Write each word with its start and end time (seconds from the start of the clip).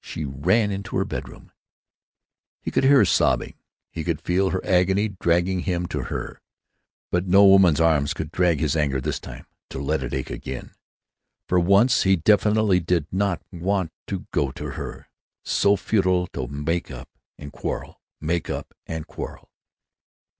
she 0.00 0.24
ran 0.24 0.72
into 0.72 0.96
her 0.96 1.04
bedroom. 1.04 1.52
He 2.60 2.72
could 2.72 2.82
hear 2.82 2.96
her 2.96 3.04
sobbing; 3.04 3.54
he 3.92 4.02
could 4.02 4.20
feel 4.20 4.50
her 4.50 4.60
agony 4.66 5.10
dragging 5.20 5.60
him 5.60 5.86
to 5.90 6.02
her. 6.06 6.40
But 7.12 7.28
no 7.28 7.46
woman's 7.46 7.80
arms 7.80 8.10
should 8.16 8.32
drug 8.32 8.56
his 8.58 8.74
anger, 8.74 9.00
this 9.00 9.20
time, 9.20 9.46
to 9.68 9.78
let 9.78 10.02
it 10.02 10.12
ache 10.12 10.28
again. 10.28 10.72
For 11.46 11.60
once 11.60 12.02
he 12.02 12.16
definitely 12.16 12.80
did 12.80 13.06
not 13.12 13.42
want 13.52 13.92
to 14.08 14.26
go 14.32 14.50
to 14.50 14.70
her. 14.72 15.06
So 15.44 15.76
futile 15.76 16.26
to 16.32 16.48
make 16.48 16.90
up 16.90 17.08
and 17.38 17.52
quarrel, 17.52 18.00
make 18.20 18.50
up 18.50 18.74
and 18.88 19.06
quarrel. 19.06 19.52